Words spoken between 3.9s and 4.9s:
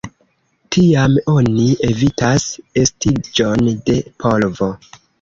de polvo.